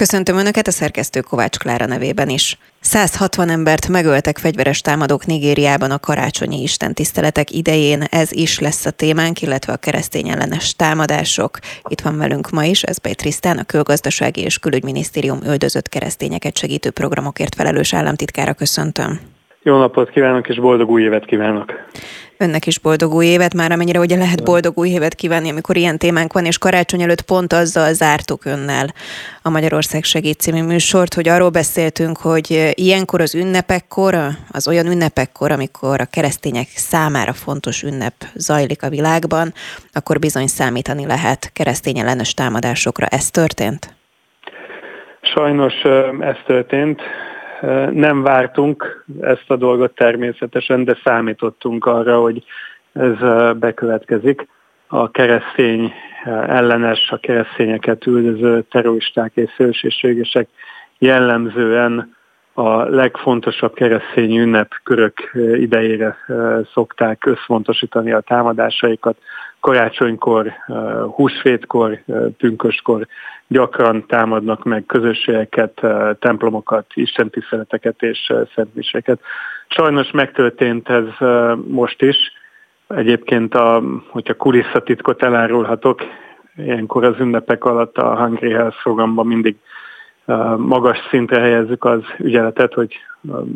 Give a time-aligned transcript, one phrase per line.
[0.00, 2.58] Köszöntöm Önöket a szerkesztő Kovács Klára nevében is.
[2.80, 8.02] 160 embert megöltek fegyveres támadók Nigériában a karácsonyi istentiszteletek idején.
[8.02, 11.58] Ez is lesz a témánk, illetve a keresztény ellenes támadások.
[11.88, 17.54] Itt van velünk ma is Ezbej Trisztán, a Külgazdasági és Külügyminisztérium üldözött keresztényeket segítő programokért
[17.54, 18.54] felelős államtitkára.
[18.54, 19.20] Köszöntöm.
[19.62, 21.74] Jó napot kívánok, és boldog új évet kívánok!
[22.38, 25.98] Önnek is boldog új évet, már amennyire ugye lehet boldog új évet kívánni, amikor ilyen
[25.98, 28.86] témánk van, és karácsony előtt pont azzal zártuk önnel
[29.42, 34.14] a Magyarország Segít című műsort, hogy arról beszéltünk, hogy ilyenkor az ünnepekkor,
[34.50, 39.52] az olyan ünnepekkor, amikor a keresztények számára fontos ünnep zajlik a világban,
[39.92, 43.06] akkor bizony számítani lehet keresztény ellenes támadásokra.
[43.06, 43.94] Ez történt?
[45.20, 45.74] Sajnos
[46.20, 47.00] ez történt.
[47.90, 52.44] Nem vártunk ezt a dolgot természetesen, de számítottunk arra, hogy
[52.92, 53.18] ez
[53.58, 54.46] bekövetkezik.
[54.86, 55.92] A keresztény
[56.46, 60.48] ellenes, a keresztényeket üldöző terroristák és szélsőségesek
[60.98, 62.16] jellemzően
[62.52, 66.16] a legfontosabb keresztény ünnepkörök idejére
[66.72, 69.16] szokták összfontosítani a támadásaikat.
[69.60, 70.52] Karácsonykor,
[71.14, 72.02] húsvétkor,
[72.38, 73.06] pünköskor
[73.46, 75.80] gyakran támadnak meg közösségeket,
[76.18, 79.20] templomokat, istentiszteleteket és szentmiseket.
[79.68, 81.04] Sajnos megtörtént ez
[81.66, 82.16] most is.
[82.88, 86.00] Egyébként, a, hogyha kulisszatitkot elárulhatok,
[86.56, 89.56] ilyenkor az ünnepek alatt a Hungry Health programban mindig
[90.56, 92.96] magas szintre helyezzük az ügyeletet, hogy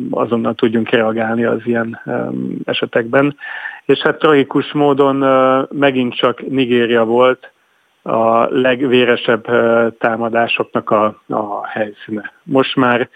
[0.09, 2.01] azonnal tudjunk reagálni az ilyen
[2.65, 3.37] esetekben.
[3.85, 5.15] És hát tragikus módon
[5.71, 7.51] megint csak Nigéria volt
[8.01, 9.45] a legvéresebb
[9.97, 12.31] támadásoknak a, a helyszíne.
[12.43, 13.09] Most már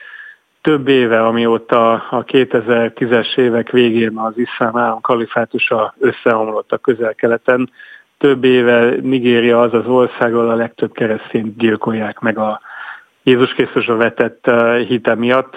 [0.61, 7.69] több éve, amióta a 2010-es évek végén az iszlám állam kalifátusa összeomlott a közel-keleten,
[8.17, 12.61] több éve Nigéria az az ország, ahol a legtöbb keresztényt gyilkolják meg a
[13.29, 14.51] Jézus Krisztusra vetett
[14.87, 15.55] hite miatt.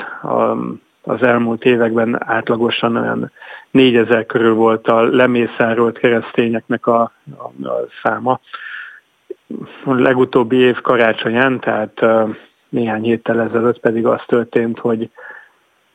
[1.02, 3.32] Az elmúlt években átlagosan olyan
[3.70, 8.40] 4000 körül volt a lemészárolt keresztényeknek a, a, a száma.
[9.84, 12.04] A legutóbbi év karácsonyán, tehát
[12.68, 15.10] néhány héttel ezelőtt pedig az történt, hogy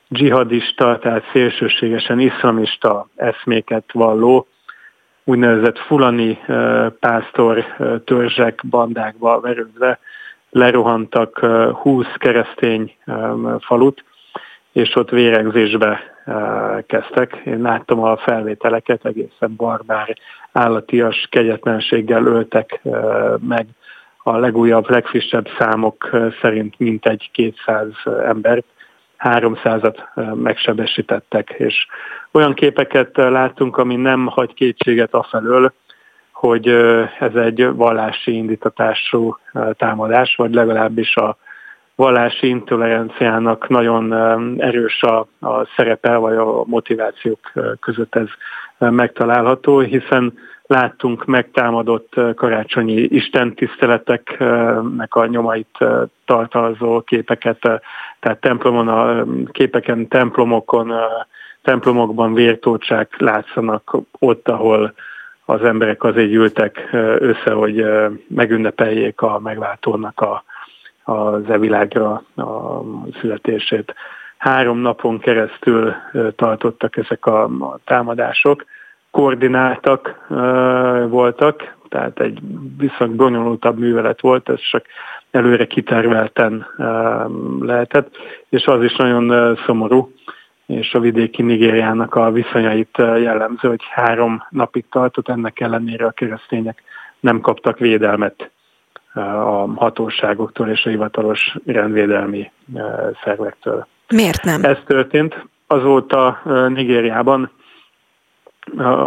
[0.08, 4.48] dzsihadista, tehát szélsőségesen iszlamista eszméket valló,
[5.24, 6.40] úgynevezett fulani
[7.00, 7.66] pásztor
[8.06, 10.00] törzsek bandákba verődve
[10.50, 11.40] lerohantak
[11.74, 12.96] 20 keresztény
[13.60, 14.04] falut,
[14.72, 16.00] és ott véregzésbe
[16.88, 17.42] kezdtek.
[17.46, 20.18] Én láttam a felvételeket, egészen barbár,
[20.52, 22.82] állatias kegyetlenséggel öltek
[23.48, 23.68] meg
[24.24, 26.10] a legújabb, legfrissebb számok
[26.42, 27.88] szerint mintegy 200
[28.26, 28.66] embert,
[29.20, 29.98] 300-at
[30.36, 31.88] megsebesítettek, és
[32.32, 35.74] olyan képeket láttunk, ami nem hagy kétséget afelől,
[36.40, 36.68] hogy
[37.20, 39.38] ez egy vallási indítatású
[39.78, 41.38] támadás, vagy legalábbis a
[41.96, 44.14] vallási intoleranciának nagyon
[44.62, 48.28] erős a, a szerepe, vagy a motivációk között ez
[48.78, 50.34] megtalálható, hiszen
[50.64, 55.78] láttunk megtámadott karácsonyi istentiszteleteknek a nyomait
[56.26, 57.60] tartalmazó képeket,
[58.20, 60.94] tehát templomon, a képeken, templomokon,
[61.62, 64.94] templomokban vértócsák látszanak ott, ahol
[65.50, 67.86] az emberek azért gyűltek össze, hogy
[68.28, 70.44] megünnepeljék a megváltónak a,
[71.04, 72.82] az evilágra a
[73.20, 73.96] születését.
[74.38, 75.94] Három napon keresztül
[76.36, 78.66] tartottak ezek a, a támadások,
[79.12, 80.26] koordináltak
[81.10, 82.40] voltak, tehát egy
[82.78, 84.86] viszonylag bonyolultabb művelet volt, ez csak
[85.32, 86.66] előre kitervelten
[87.60, 88.16] lehetett,
[88.50, 90.12] és az is nagyon szomorú,
[90.68, 96.84] és a vidéki Nigériának a viszonyait jellemző, hogy három napig tartott, ennek ellenére a keresztények
[97.20, 98.52] nem kaptak védelmet
[99.14, 102.52] a hatóságoktól és a hivatalos rendvédelmi
[103.24, 103.88] szervektől.
[104.08, 104.64] Miért nem?
[104.64, 105.46] Ez történt.
[105.68, 107.52] Azóta Nigériában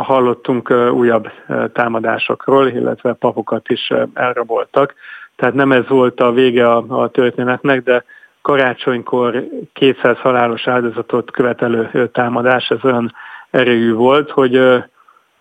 [0.03, 1.31] hallottunk újabb
[1.73, 4.95] támadásokról, illetve papokat is elraboltak.
[5.37, 8.05] Tehát nem ez volt a vége a, a történetnek, de
[8.43, 13.15] karácsonykor 200 halálos áldozatot követelő támadás, ez olyan
[13.51, 14.55] erőjű volt, hogy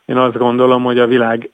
[0.06, 1.50] én azt gondolom, hogy a világ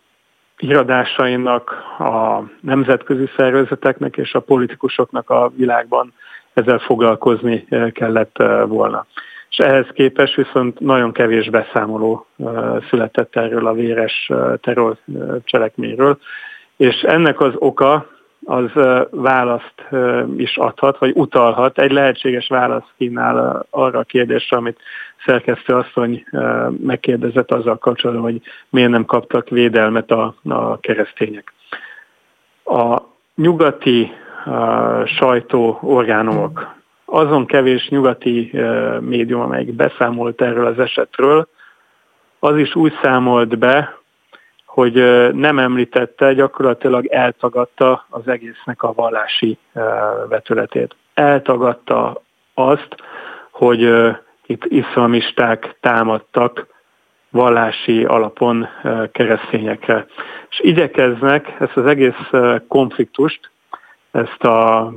[0.58, 6.14] iradásainak, a nemzetközi szervezeteknek és a politikusoknak a világban
[6.54, 9.06] ezzel foglalkozni kellett volna.
[9.50, 12.28] És ehhez képest viszont nagyon kevés beszámoló
[12.90, 14.32] született erről a véres
[14.62, 14.98] terror
[15.44, 16.18] cselekményről,
[16.78, 18.08] és ennek az oka
[18.46, 18.72] az
[19.12, 19.88] választ
[20.38, 21.80] is adhat, vagy utalhat.
[21.80, 24.80] Egy lehetséges választ kínál arra a kérdésre, amit
[25.26, 26.26] szerkesztő asszony
[26.84, 31.54] megkérdezett azzal kapcsolatban, hogy miért nem kaptak védelmet a, a keresztények.
[32.64, 33.02] A
[33.36, 34.12] nyugati
[35.06, 36.74] sajtó orgánumok,
[37.06, 38.52] azon kevés nyugati
[39.00, 41.48] médium, amelyik beszámolt erről az esetről,
[42.40, 43.98] az is úgy számolt be,
[44.76, 44.94] hogy
[45.34, 49.58] nem említette, gyakorlatilag eltagadta az egésznek a vallási
[50.30, 50.96] vetületét.
[51.14, 52.22] Eltagadta
[52.54, 52.96] azt,
[53.52, 53.82] hogy
[54.46, 56.68] itt iszlamisták támadtak
[57.30, 58.68] vallási alapon
[59.12, 60.06] keresztényekre.
[60.50, 62.30] És igyekeznek ezt az egész
[62.68, 63.50] konfliktust,
[64.12, 64.92] ezt a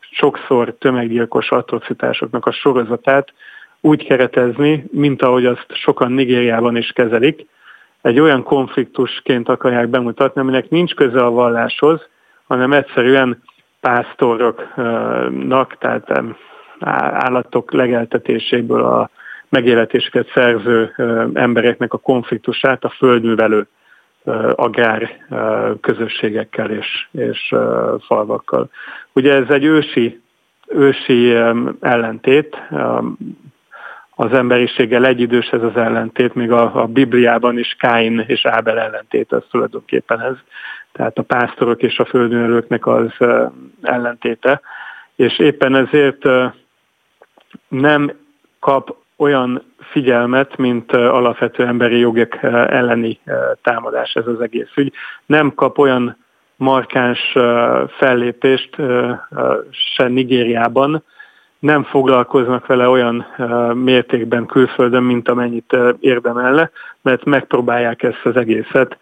[0.00, 3.32] sokszor tömeggyilkos atrocitásoknak a sorozatát
[3.80, 7.46] úgy keretezni, mint ahogy azt sokan Nigériában is kezelik,
[8.02, 12.08] egy olyan konfliktusként akarják bemutatni, aminek nincs köze a valláshoz,
[12.46, 13.42] hanem egyszerűen
[13.80, 16.22] pásztoroknak, tehát
[17.12, 19.10] állatok legeltetéséből a
[19.48, 20.94] megéletéseket szerző
[21.34, 23.66] embereknek a konfliktusát a földművelő
[24.54, 25.10] agrár
[25.80, 27.54] közösségekkel és, és
[28.06, 28.70] falvakkal.
[29.12, 30.20] Ugye ez egy ősi,
[30.66, 31.34] ősi
[31.80, 32.56] ellentét,
[34.20, 39.32] az emberiséggel egyidős ez az ellentét, még a, a Bibliában is Káin és Ábel ellentét,
[39.32, 40.34] az tulajdonképpen ez.
[40.92, 43.10] Tehát a pásztorok és a földművelőknek az
[43.82, 44.60] ellentéte.
[45.16, 46.24] És éppen ezért
[47.68, 48.12] nem
[48.60, 53.20] kap olyan figyelmet, mint alapvető emberi jogok elleni
[53.62, 54.92] támadás ez az egész ügy.
[55.26, 56.16] Nem kap olyan
[56.56, 57.36] markáns
[57.98, 58.76] fellépést
[59.70, 61.04] se Nigériában,
[61.58, 63.26] nem foglalkoznak vele olyan
[63.74, 66.70] mértékben külföldön, mint amennyit érdemelne,
[67.02, 68.98] mert megpróbálják ezt az egészet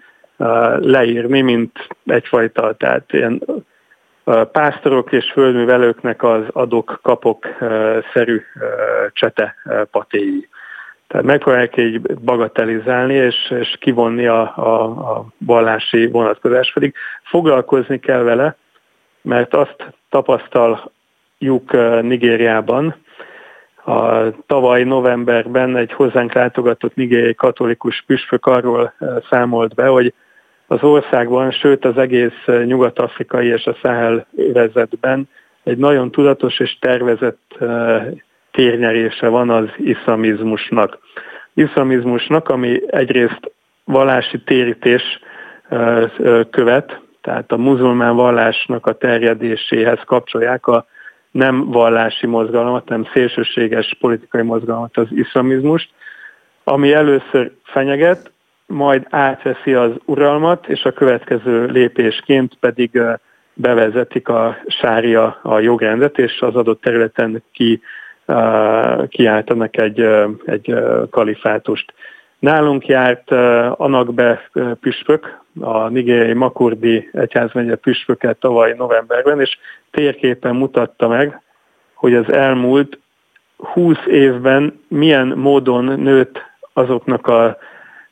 [0.76, 3.42] leírni, mint egyfajta, tehát ilyen
[4.52, 7.46] pásztorok és földművelőknek az adok-kapok
[8.12, 8.42] szerű
[9.12, 9.54] csete
[9.90, 10.48] patéi.
[11.06, 18.22] Tehát megpróbálják így bagatelizálni és, és kivonni a, a, a vallási vonatkozás, pedig foglalkozni kell
[18.22, 18.56] vele,
[19.22, 19.76] mert azt
[21.38, 22.94] tapasztaljuk Nigériában,
[23.84, 28.92] a tavaly novemberben egy hozzánk látogatott nigériai katolikus püspök arról
[29.30, 30.14] számolt be, hogy
[30.66, 35.28] az országban, sőt az egész nyugat-afrikai és a Száhel övezetben
[35.64, 37.58] egy nagyon tudatos és tervezett
[38.50, 40.98] térnyerése van az iszlamizmusnak.
[41.54, 43.52] Iszlamizmusnak, ami egyrészt
[43.84, 45.20] vallási térítés
[46.50, 50.86] követ, tehát a muzulmán vallásnak a terjedéséhez kapcsolják a
[51.36, 55.90] nem vallási mozgalmat, nem szélsőséges politikai mozgalmat, az iszlamizmust,
[56.64, 58.30] ami először fenyeget,
[58.66, 63.00] majd átveszi az uralmat, és a következő lépésként pedig
[63.54, 67.80] bevezetik a sária a jogrendet, és az adott területen ki,
[69.08, 70.00] kiáltanak egy,
[70.44, 70.74] egy
[71.10, 71.94] kalifátust.
[72.38, 73.30] Nálunk járt
[73.76, 74.50] Anakbe
[74.80, 79.58] püspök, a nigériai Makurdi egyházmegye püspöke tavaly novemberben, és
[79.90, 81.40] térképen mutatta meg,
[81.94, 82.98] hogy az elmúlt
[83.56, 86.42] 20 évben milyen módon nőtt
[86.72, 87.58] azoknak a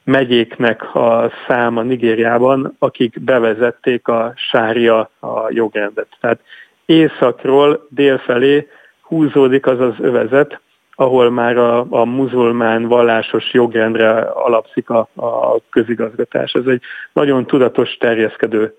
[0.05, 6.09] megyéknek a száma Nigériában, akik bevezették a sária a jogrendet.
[6.21, 6.41] Tehát
[6.87, 8.69] északról délfelé
[9.01, 10.61] húzódik az az övezet,
[10.95, 16.53] ahol már a, a muzulmán vallásos jogrendre alapszik a, a közigazgatás.
[16.53, 16.83] Ez egy
[17.13, 18.75] nagyon tudatos terjeszkedő,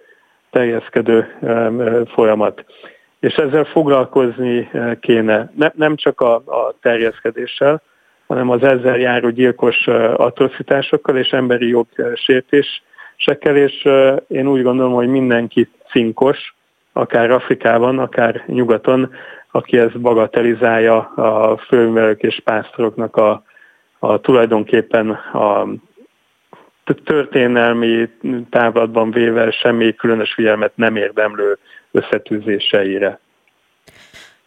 [0.50, 1.38] terjeszkedő
[2.14, 2.66] folyamat.
[3.20, 4.70] És ezzel foglalkozni
[5.00, 7.82] kéne, ne, nem csak a, a terjeszkedéssel,
[8.28, 13.88] hanem az ezzel járó gyilkos atrocitásokkal és emberi jogsértésekkel, és
[14.28, 16.56] én úgy gondolom, hogy mindenki cinkos,
[16.94, 19.14] akár Afrikában, akár nyugaton,
[19.56, 23.44] aki ezt bagatelizálja a főművelők és pásztoroknak a,
[24.00, 25.68] a tulajdonképpen a
[27.06, 28.10] történelmi
[28.50, 31.58] távlatban véve semmi különös figyelmet nem érdemlő
[31.92, 33.20] összetűzéseire.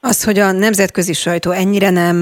[0.00, 2.16] Az, hogy a nemzetközi sajtó ennyire nem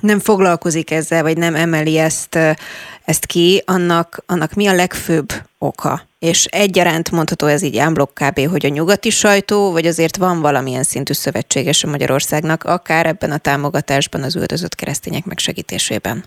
[0.00, 2.38] nem foglalkozik ezzel, vagy nem emeli ezt,
[3.08, 6.00] ezt ki, annak, annak mi a legfőbb oka?
[6.18, 10.82] És egyaránt mondható ez így ámblok kb., hogy a nyugati sajtó, vagy azért van valamilyen
[10.82, 16.24] szintű szövetséges a Magyarországnak, akár ebben a támogatásban az üldözött keresztények megsegítésében?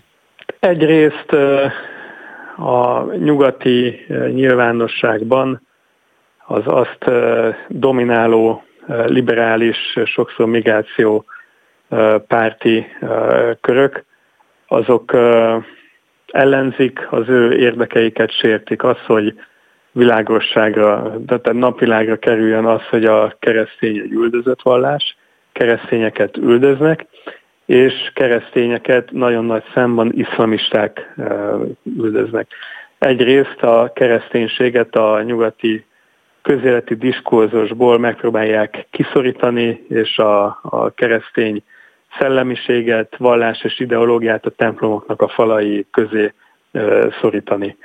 [0.60, 1.32] Egyrészt
[2.56, 5.66] a nyugati nyilvánosságban
[6.46, 7.04] az azt
[7.68, 8.62] domináló
[9.06, 11.24] liberális, sokszor migráció
[12.26, 12.86] párti
[13.60, 14.04] körök,
[14.66, 15.16] azok
[16.32, 19.34] ellenzik, az ő érdekeiket sértik, az, hogy
[19.92, 25.16] világosságra, tehát napvilágra kerüljön az, hogy a keresztény egy üldözött vallás,
[25.52, 27.06] keresztényeket üldöznek,
[27.66, 31.14] és keresztényeket nagyon nagy számban iszlamisták
[31.98, 32.46] üldöznek.
[32.98, 35.84] Egyrészt a kereszténységet a nyugati
[36.42, 41.62] közéleti diskurzusból megpróbálják kiszorítani, és a, a keresztény
[42.18, 46.32] szellemiséget, vallás ideológiát a templomoknak a falai közé
[47.20, 47.76] szorítani.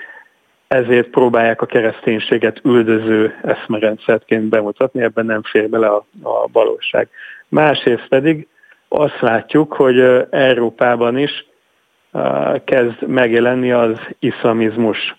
[0.67, 7.10] Ezért próbálják a kereszténységet üldöző eszmerendszertként bemutatni, ebben nem fér bele a, a valóság.
[7.48, 8.48] Másrészt pedig
[8.88, 11.46] azt látjuk, hogy Európában is
[12.65, 15.15] kezd megjelenni az iszlamizmus.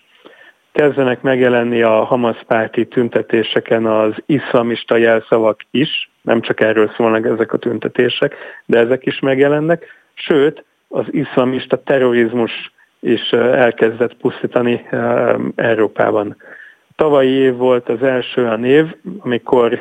[0.79, 7.53] Kezdenek megjelenni a Hamas párti tüntetéseken az iszlamista jelszavak is, nem csak erről szólnak ezek
[7.53, 12.51] a tüntetések, de ezek is megjelennek, sőt, az iszlamista terrorizmus
[12.99, 14.87] is elkezdett pusztítani
[15.55, 16.35] Európában.
[16.95, 19.79] Tavalyi év volt az első olyan év, amikor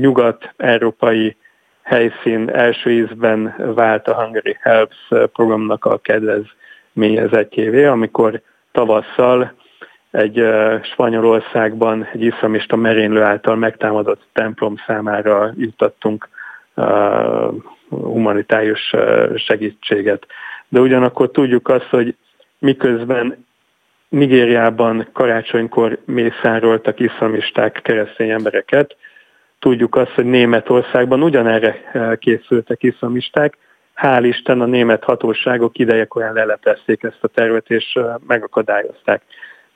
[0.00, 1.36] nyugat-európai
[1.82, 4.96] helyszín első ízben vált a Hungary Helps
[5.32, 8.40] programnak a kedvezményezetjévé, amikor
[8.72, 9.64] tavasszal
[10.16, 10.44] egy
[10.82, 16.28] Spanyolországban egy iszlamista merénylő által megtámadott templom számára juttattunk
[17.88, 18.94] humanitárius
[19.34, 20.26] segítséget.
[20.68, 22.16] De ugyanakkor tudjuk azt, hogy
[22.58, 23.46] miközben
[24.08, 28.96] Nigériában karácsonykor mészároltak iszlamisták keresztény embereket,
[29.58, 31.76] tudjuk azt, hogy Németországban ugyanerre
[32.18, 33.58] készültek iszlamisták.
[33.96, 35.72] Hál' Isten a német hatóságok
[36.14, 39.22] olyan leleplezték ezt a tervet, és megakadályozták.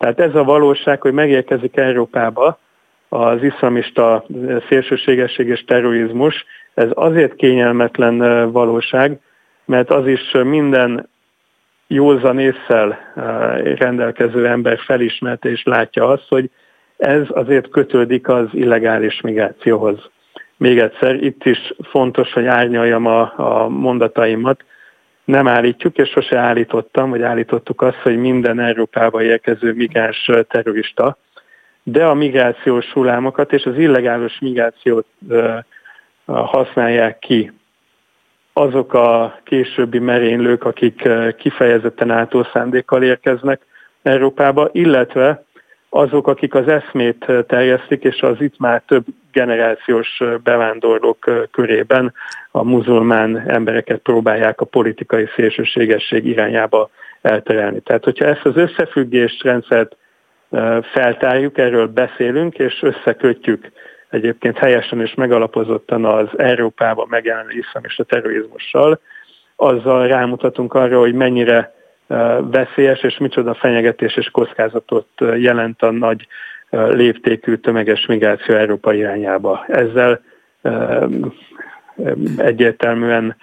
[0.00, 2.58] Tehát ez a valóság, hogy megérkezik Európába
[3.08, 8.18] az iszlamista eh, szélsőségesség és terrorizmus, ez azért kényelmetlen
[8.52, 9.20] valóság,
[9.64, 11.08] mert az is minden
[11.86, 12.98] józan észsel
[13.78, 16.50] rendelkező ember felismerte és látja azt, hogy
[16.96, 20.10] ez azért kötődik az illegális migrációhoz.
[20.56, 24.64] Még egyszer, itt is fontos, hogy árnyaljam a, a mondataimat.
[25.30, 31.16] Nem állítjuk, és sose állítottam, vagy állítottuk azt, hogy minden Európába érkező migráns terrorista,
[31.82, 35.06] de a migrációs hullámokat és az illegális migrációt
[36.26, 37.52] használják ki.
[38.52, 43.66] Azok a későbbi merénylők, akik kifejezetten átó szándékkal érkeznek
[44.02, 45.44] Európába, illetve
[45.88, 52.14] azok, akik az eszmét terjesztik, és az itt már több generációs bevándorlók körében
[52.50, 56.90] a muzulmán embereket próbálják a politikai szélsőségesség irányába
[57.22, 57.80] elterelni.
[57.80, 59.96] Tehát, hogyha ezt az összefüggést rendszert
[60.92, 63.72] feltárjuk, erről beszélünk, és összekötjük
[64.10, 69.00] egyébként helyesen és megalapozottan az Európában megjelenő iszlamista terrorizmussal,
[69.56, 71.74] azzal rámutatunk arra, hogy mennyire
[72.40, 76.26] veszélyes, és micsoda fenyegetés és kockázatot jelent a nagy
[76.70, 79.64] léptékű tömeges migráció Európa irányába.
[79.68, 80.20] Ezzel
[82.36, 83.36] egyértelműen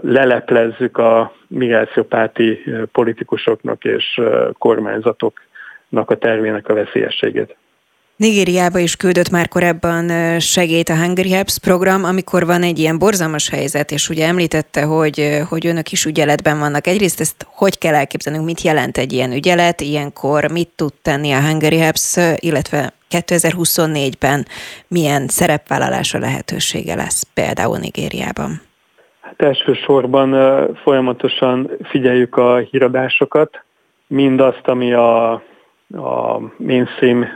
[0.00, 4.20] leleplezzük a migrációpárti politikusoknak és
[4.58, 7.56] kormányzatoknak a tervének a veszélyességét.
[8.20, 10.08] Nigériába is küldött már korábban
[10.38, 15.40] segélyt a Hungary Helps program, amikor van egy ilyen borzalmas helyzet, és ugye említette, hogy,
[15.48, 16.86] hogy önök is ügyeletben vannak.
[16.86, 21.40] Egyrészt ezt hogy kell elképzelnünk, mit jelent egy ilyen ügyelet, ilyenkor mit tud tenni a
[21.40, 24.46] Hungary Helps, illetve 2024-ben
[24.88, 28.60] milyen szerepvállalása lehetősége lesz például Nigériában?
[29.20, 30.30] Hát elsősorban
[30.82, 33.64] folyamatosan figyeljük a híradásokat,
[34.06, 35.42] mindazt, ami a
[35.92, 37.26] a mainstream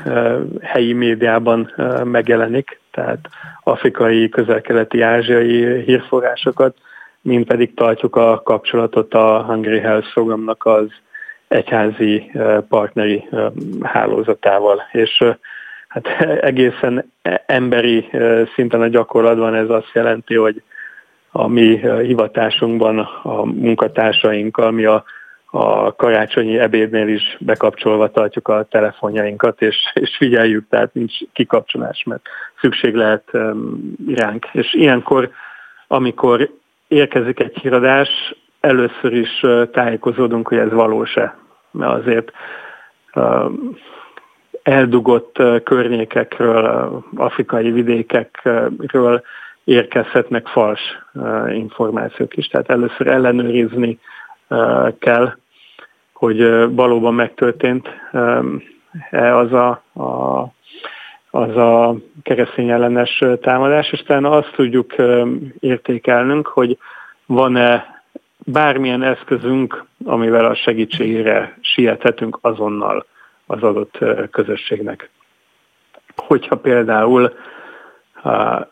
[0.62, 1.72] helyi médiában
[2.04, 3.18] megjelenik, tehát
[3.62, 6.76] afrikai, közel-keleti, ázsiai hírforrásokat,
[7.20, 10.86] mint pedig tartjuk a kapcsolatot a Hungary Health programnak az
[11.48, 12.30] egyházi
[12.68, 13.28] partneri
[13.82, 14.82] hálózatával.
[14.92, 15.24] És
[15.88, 16.06] hát
[16.50, 17.12] egészen
[17.46, 18.08] emberi
[18.54, 20.62] szinten a gyakorlatban ez azt jelenti, hogy
[21.30, 25.04] a mi hivatásunkban a munkatársainkkal mi a
[25.56, 32.22] a karácsonyi ebédnél is bekapcsolva tartjuk a telefonjainkat, és, és figyeljük, tehát nincs kikapcsolás, mert
[32.60, 34.46] szükség lehet um, iránk.
[34.52, 35.30] És ilyenkor,
[35.88, 36.50] amikor
[36.88, 41.36] érkezik egy híradás, először is uh, tájékozódunk, hogy ez valós-e.
[41.70, 42.32] Mert azért
[43.14, 43.52] uh,
[44.62, 49.22] eldugott uh, környékekről, uh, afrikai vidékekről
[49.64, 50.80] érkezhetnek fals
[51.12, 52.46] uh, információk is.
[52.46, 53.98] Tehát először ellenőrizni
[54.98, 55.32] kell,
[56.14, 56.38] hogy
[56.74, 57.88] valóban megtörtént
[59.10, 60.42] -e az a, a,
[61.30, 64.94] az a keresztény ellenes támadás, és azt tudjuk
[65.60, 66.78] értékelnünk, hogy
[67.26, 68.02] van-e
[68.38, 73.06] bármilyen eszközünk, amivel a segítségére siethetünk azonnal
[73.46, 73.98] az adott
[74.30, 75.10] közösségnek.
[76.16, 77.32] Hogyha például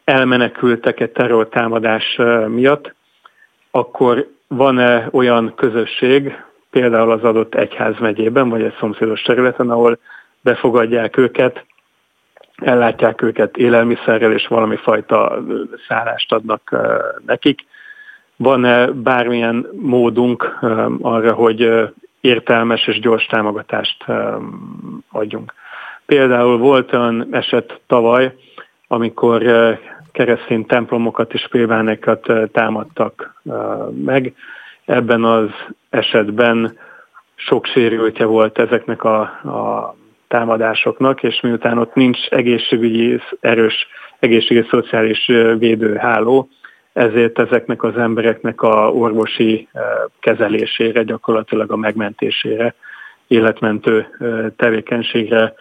[0.04, 2.94] elmenekültek egy terrortámadás miatt,
[3.70, 6.36] akkor van-e olyan közösség,
[6.72, 9.98] például az adott egyház megyében, vagy egy szomszédos területen, ahol
[10.40, 11.64] befogadják őket,
[12.56, 15.42] ellátják őket élelmiszerrel, és valami fajta
[15.88, 16.76] szállást adnak
[17.26, 17.60] nekik.
[18.36, 20.58] Van-e bármilyen módunk
[21.00, 24.04] arra, hogy értelmes és gyors támogatást
[25.10, 25.54] adjunk?
[26.06, 28.34] Például volt olyan eset tavaly,
[28.88, 29.42] amikor
[30.12, 33.42] keresztény templomokat és plébánekat támadtak
[34.04, 34.34] meg.
[34.84, 35.50] Ebben az
[35.92, 36.78] esetben
[37.34, 39.94] sok sérültje volt ezeknek a, a
[40.28, 43.86] támadásoknak, és miután ott nincs egészségügyi, erős
[44.18, 45.26] egészségügyi szociális
[45.58, 46.48] védőháló,
[46.92, 49.68] ezért ezeknek az embereknek a orvosi
[50.20, 52.74] kezelésére, gyakorlatilag a megmentésére,
[53.26, 54.06] életmentő
[54.56, 55.54] tevékenységre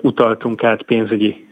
[0.00, 1.48] utaltunk át pénzügyi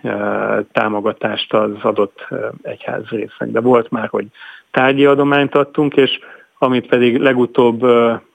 [0.73, 2.27] támogatást az adott
[2.63, 3.51] egyház résznek.
[3.51, 4.27] De volt már, hogy
[4.71, 6.19] tárgyi adományt adtunk, és
[6.65, 7.87] amit pedig legutóbb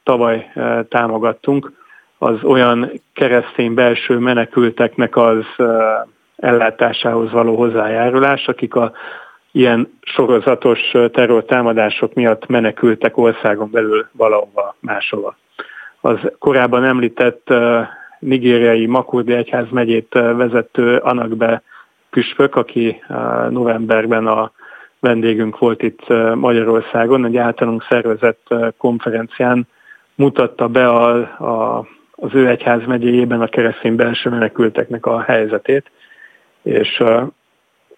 [0.04, 0.52] tavaly
[0.90, 1.72] támogattunk,
[2.18, 5.46] az olyan keresztény belső menekülteknek az
[6.36, 8.92] ellátásához való hozzájárulás, akik a
[9.52, 10.80] ilyen sorozatos
[11.12, 15.36] terrortámadások miatt menekültek országon belül valahova máshova.
[16.02, 17.54] Az korábban említett
[18.20, 21.62] nigériai Makurdi Egyház megyét vezető Anakbe
[22.10, 23.04] püspök, aki
[23.50, 24.52] novemberben a
[25.00, 29.68] vendégünk volt itt Magyarországon, egy általunk szervezett konferencián
[30.16, 31.10] mutatta be a,
[31.44, 35.92] a, az ő egyház megyéjében a keresztény belső menekülteknek a helyzetét,
[36.62, 37.04] és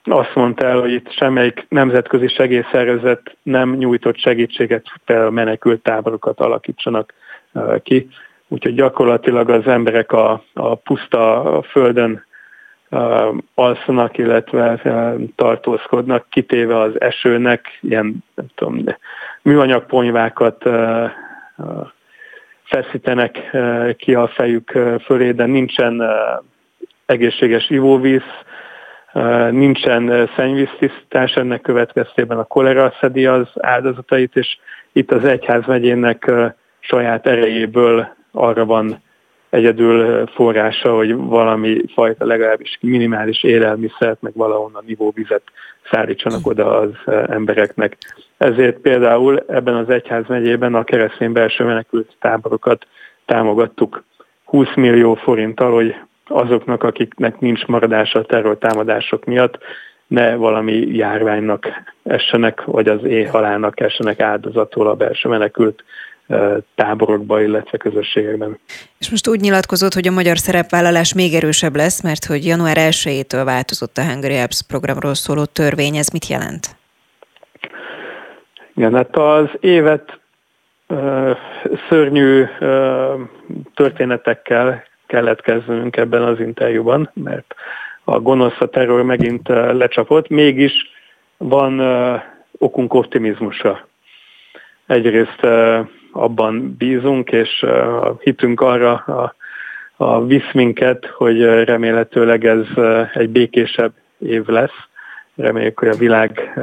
[0.03, 7.13] azt mondta el, hogy itt semmelyik nemzetközi segélyszervezet nem nyújtott segítséget, fel menekült táborokat alakítsanak
[7.83, 8.07] ki.
[8.47, 12.25] Úgyhogy gyakorlatilag az emberek a, a puszta földön
[13.55, 14.79] alszanak, illetve
[15.35, 18.83] tartózkodnak, kitéve az esőnek, ilyen nem tudom,
[19.41, 20.69] műanyag ponyvákat
[22.63, 23.57] feszítenek
[23.97, 26.03] ki a fejük fölé, de nincsen
[27.05, 28.23] egészséges ivóvíz,
[29.49, 34.57] nincsen szennyvíztisztítás, ennek következtében a kolera szedi az áldozatait, és
[34.91, 36.31] itt az egyház megyének
[36.79, 39.01] saját erejéből arra van
[39.51, 45.41] egyedül forrása, hogy valami fajta legalábbis minimális élelmiszert, meg valahonnan nivóvizet
[45.91, 46.89] szállítsanak oda az
[47.27, 47.97] embereknek.
[48.37, 52.87] Ezért például ebben az egyház megyében a keresztény belső menekült táborokat
[53.25, 54.03] támogattuk
[54.45, 55.95] 20 millió forinttal, hogy
[56.27, 59.57] azoknak, akiknek nincs maradása a terrortámadások miatt,
[60.07, 61.67] ne valami járványnak
[62.03, 65.83] essenek, vagy az éhhalálnak essenek áldozatul a belső menekült
[66.75, 68.59] táborokba, illetve közösségekben.
[68.99, 73.41] És most úgy nyilatkozott, hogy a magyar szerepvállalás még erősebb lesz, mert hogy január 1-től
[73.45, 75.95] változott a Hungary Apps programról szóló törvény.
[75.95, 76.75] Ez mit jelent?
[78.75, 80.19] Igen, hát az évet
[80.87, 81.31] ö,
[81.89, 83.13] szörnyű ö,
[83.73, 87.55] történetekkel kellett kezdenünk ebben az interjúban, mert
[88.03, 90.73] a gonosz a terror megint lecsapott, mégis
[91.37, 92.15] van ö,
[92.57, 93.87] okunk optimizmusra.
[94.85, 95.39] Egyrészt
[96.11, 97.65] abban bízunk, és
[98.19, 99.35] hitünk arra a,
[99.95, 102.65] a visz minket, hogy remélhetőleg ez
[103.13, 104.75] egy békésebb év lesz.
[105.35, 106.53] Reméljük, hogy a világ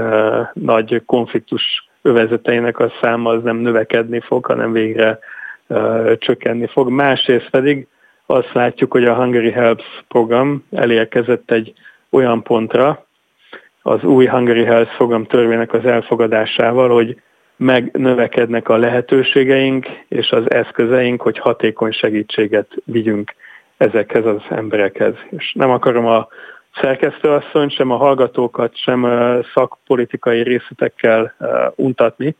[0.53, 5.19] nagy konfliktus övezeteinek a száma az nem növekedni fog, hanem végre
[6.19, 6.91] csökkenni fog.
[6.91, 7.87] Másrészt pedig
[8.27, 11.73] azt látjuk, hogy a Hungary Helps program elérkezett egy
[12.11, 13.07] olyan pontra,
[13.83, 17.21] az új Hungary Helps program törvénynek az elfogadásával, hogy
[17.59, 23.35] megnövekednek a lehetőségeink és az eszközeink, hogy hatékony segítséget vigyünk
[23.77, 25.14] ezekhez az emberekhez.
[25.31, 26.29] És nem akarom a
[26.81, 29.07] szerkesztőasszony, sem a hallgatókat, sem
[29.55, 31.35] szakpolitikai részletekkel
[31.75, 32.37] untatni,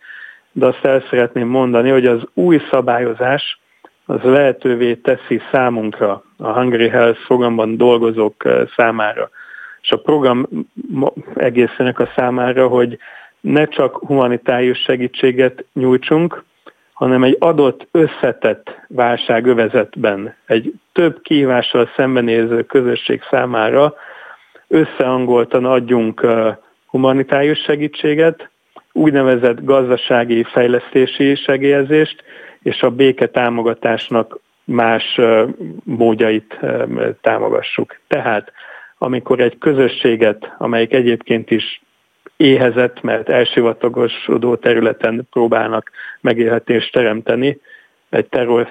[0.52, 3.61] de azt el szeretném mondani, hogy az új szabályozás
[4.07, 8.44] az lehetővé teszi számunkra, a Hungary Health programban dolgozók
[8.76, 9.31] számára,
[9.83, 10.48] és a program
[11.35, 12.98] egészének a számára, hogy
[13.40, 16.44] ne csak humanitárius segítséget nyújtsunk,
[16.92, 23.94] hanem egy adott összetett válságövezetben, egy több kihívással szembenéző közösség számára
[24.68, 26.27] összehangoltan adjunk
[26.87, 28.51] humanitárius segítséget,
[28.92, 32.22] úgynevezett gazdasági fejlesztési segélyezést,
[32.62, 35.20] és a béke támogatásnak más
[35.85, 36.59] módjait
[37.20, 37.98] támogassuk.
[38.09, 38.53] Tehát
[38.98, 41.83] amikor egy közösséget, amelyik egyébként is
[42.38, 47.61] éhezett, mert elsivatagosodó területen próbálnak megélhetést teremteni,
[48.11, 48.68] egy terror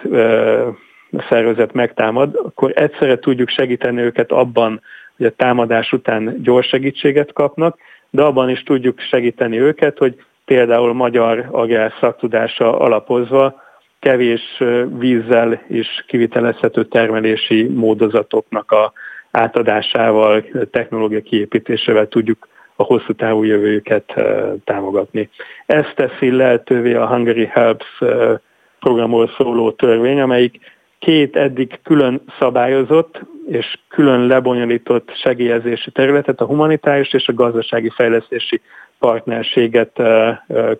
[1.29, 4.81] szervezet megtámad, akkor egyszerre tudjuk segíteni őket abban,
[5.17, 7.77] hogy a támadás után gyors segítséget kapnak,
[8.09, 13.61] de abban is tudjuk segíteni őket, hogy például magyar agrár szaktudása alapozva
[13.99, 14.63] kevés
[14.97, 18.93] vízzel is kivitelezhető termelési módozatoknak a
[19.31, 22.47] átadásával, technológia kiépítésével tudjuk
[22.79, 24.13] a hosszú távú jövőjüket
[24.63, 25.29] támogatni.
[25.65, 27.85] Ezt teszi lehetővé a Hungary Helps
[28.79, 30.59] programról szóló törvény, amelyik
[30.99, 38.61] két eddig külön szabályozott és külön lebonyolított segélyezési területet, a humanitárius és a gazdasági fejlesztési
[38.99, 40.01] partnerséget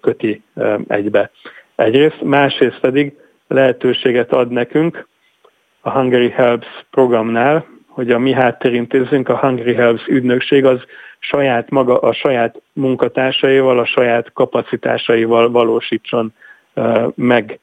[0.02, 0.42] köti
[0.88, 1.32] egybe.
[1.76, 3.14] Egyrészt, másrészt pedig
[3.48, 5.08] lehetőséget ad nekünk
[5.82, 10.80] a Hungary Helps programnál, hogy a mi háttérintézünk, a Hungary Helps ügynökség az
[11.20, 16.34] saját maga, a saját munkatársaival, a saját kapacitásaival valósítson
[17.16, 17.60] meg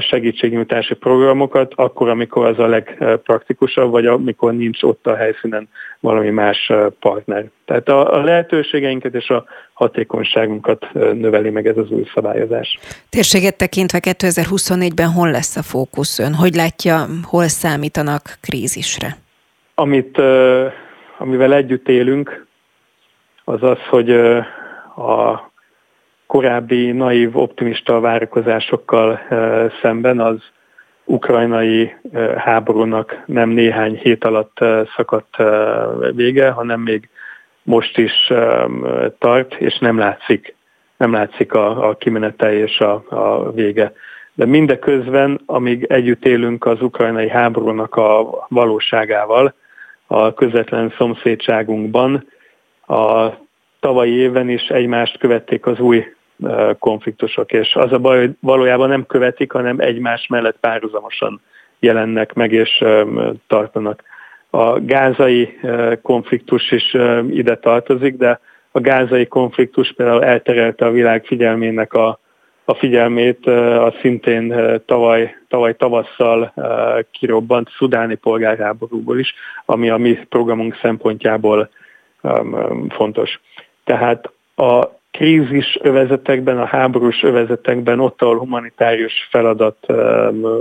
[0.00, 5.68] segítségnyújtási programokat, akkor, amikor az a legpraktikusabb, vagy amikor nincs ott a helyszínen
[6.00, 7.44] valami más partner.
[7.64, 12.78] Tehát a, a lehetőségeinket és a hatékonyságunkat növeli meg ez az új szabályozás.
[13.10, 16.34] Térséget tekintve 2024-ben hol lesz a fókusz ön?
[16.34, 19.16] Hogy látja, hol számítanak krízisre?
[19.74, 20.18] Amit,
[21.18, 22.45] amivel együtt élünk,
[23.48, 24.10] az az, hogy
[24.96, 25.50] a
[26.26, 29.20] korábbi naív, optimista várakozásokkal
[29.82, 30.42] szemben az
[31.04, 31.94] ukrajnai
[32.36, 34.58] háborúnak nem néhány hét alatt
[34.96, 35.36] szakadt
[36.14, 37.08] vége, hanem még
[37.62, 38.32] most is
[39.18, 40.54] tart, és nem látszik,
[40.96, 43.92] nem látszik a, a kimenete és a, a vége.
[44.34, 49.54] De mindeközben, amíg együtt élünk az ukrajnai háborúnak a valóságával,
[50.06, 52.34] a közvetlen szomszédságunkban,
[52.86, 53.32] a
[53.80, 56.04] tavalyi évben is egymást követték az új
[56.78, 61.40] konfliktusok, és az a baj, hogy valójában nem követik, hanem egymás mellett párhuzamosan
[61.78, 62.84] jelennek meg és
[63.46, 64.02] tartanak.
[64.50, 65.58] A gázai
[66.02, 66.96] konfliktus is
[67.30, 72.18] ide tartozik, de a gázai konfliktus például elterelte a világ figyelmének a,
[72.64, 74.54] a figyelmét a szintén
[74.86, 76.52] tavaly, tavaly tavasszal
[77.10, 81.70] kirobbant szudáni polgárháborúból is, ami a mi programunk szempontjából
[82.88, 83.40] fontos.
[83.84, 89.86] Tehát a krízis övezetekben, a háborús övezetekben, ott, ahol humanitárius feladat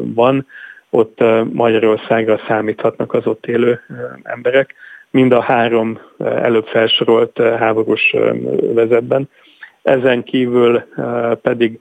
[0.01, 0.47] van,
[0.89, 1.23] ott
[1.53, 3.81] Magyarországra számíthatnak az ott élő
[4.23, 4.73] emberek,
[5.11, 8.15] mind a három előbb felsorolt háborús
[8.61, 9.29] övezetben.
[9.81, 10.83] Ezen kívül
[11.41, 11.79] pedig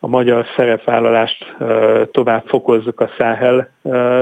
[0.00, 1.54] a magyar szerepvállalást
[2.10, 3.70] tovább fokozzuk a Száhel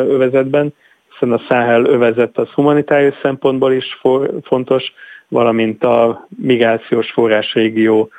[0.09, 0.75] övezetben,
[1.21, 4.01] hiszen a Száhel övezet az humanitárius szempontból is
[4.43, 4.93] fontos,
[5.29, 8.11] valamint a migrációs forrásrégió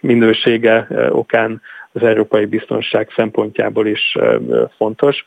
[0.00, 4.16] minősége okán az európai biztonság szempontjából is
[4.76, 5.24] fontos.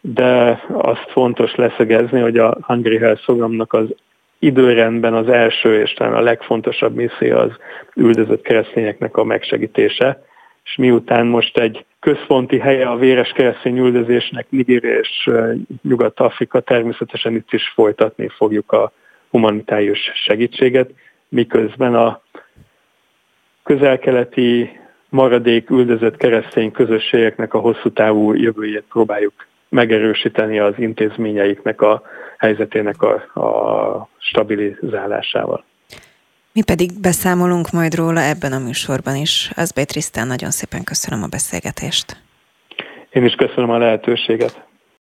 [0.00, 3.94] De azt fontos leszögezni, hogy a Hungary Health programnak az
[4.38, 7.50] időrendben az első és talán a legfontosabb misszió az
[7.94, 10.22] üldözött keresztényeknek a megsegítése,
[10.64, 15.30] és miután most egy központi helye a véres keresztény üldözésnek Niger és
[15.82, 18.92] Nyugat-Afrika, természetesen itt is folytatni fogjuk a
[19.30, 20.90] humanitárius segítséget,
[21.28, 22.20] miközben a
[23.62, 32.02] közelkeleti maradék üldözött keresztény közösségeknek a hosszú távú jövőjét próbáljuk megerősíteni az intézményeiknek a
[32.38, 35.64] helyzetének a, a stabilizálásával.
[36.54, 39.50] Mi pedig beszámolunk majd róla ebben a műsorban is.
[39.56, 42.16] Az Trisztán, nagyon szépen köszönöm a beszélgetést.
[43.10, 44.64] Én is köszönöm a lehetőséget.